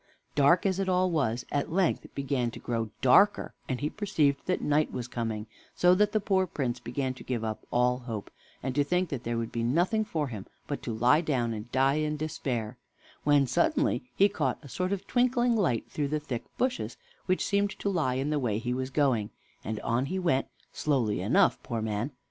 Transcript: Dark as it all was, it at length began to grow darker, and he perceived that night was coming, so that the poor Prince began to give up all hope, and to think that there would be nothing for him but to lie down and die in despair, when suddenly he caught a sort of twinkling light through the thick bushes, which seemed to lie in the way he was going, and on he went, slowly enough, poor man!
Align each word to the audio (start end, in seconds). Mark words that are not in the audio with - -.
Dark 0.33 0.65
as 0.65 0.79
it 0.79 0.89
all 0.89 1.11
was, 1.11 1.43
it 1.43 1.49
at 1.51 1.71
length 1.71 2.07
began 2.15 2.49
to 2.49 2.59
grow 2.59 2.89
darker, 3.03 3.53
and 3.69 3.81
he 3.81 3.87
perceived 3.91 4.39
that 4.47 4.59
night 4.59 4.91
was 4.91 5.07
coming, 5.07 5.45
so 5.75 5.93
that 5.93 6.11
the 6.11 6.19
poor 6.19 6.47
Prince 6.47 6.79
began 6.79 7.13
to 7.13 7.23
give 7.23 7.43
up 7.43 7.67
all 7.71 7.99
hope, 7.99 8.31
and 8.63 8.73
to 8.73 8.83
think 8.83 9.09
that 9.09 9.23
there 9.23 9.37
would 9.37 9.51
be 9.51 9.61
nothing 9.61 10.03
for 10.03 10.29
him 10.29 10.47
but 10.65 10.81
to 10.81 10.91
lie 10.91 11.21
down 11.21 11.53
and 11.53 11.71
die 11.71 11.97
in 11.97 12.17
despair, 12.17 12.79
when 13.25 13.45
suddenly 13.45 14.01
he 14.15 14.27
caught 14.27 14.57
a 14.63 14.67
sort 14.67 14.91
of 14.91 15.05
twinkling 15.05 15.55
light 15.55 15.87
through 15.91 16.07
the 16.07 16.19
thick 16.19 16.45
bushes, 16.57 16.97
which 17.27 17.45
seemed 17.45 17.69
to 17.69 17.87
lie 17.87 18.15
in 18.15 18.31
the 18.31 18.39
way 18.39 18.57
he 18.57 18.73
was 18.73 18.89
going, 18.89 19.29
and 19.63 19.79
on 19.81 20.07
he 20.07 20.17
went, 20.17 20.47
slowly 20.73 21.21
enough, 21.21 21.61
poor 21.61 21.79
man! 21.79 22.09